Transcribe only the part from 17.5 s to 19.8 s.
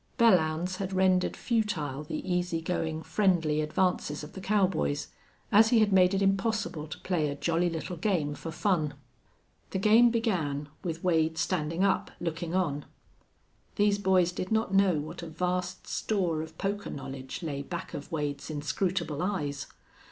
back of Wade's inscrutable eyes.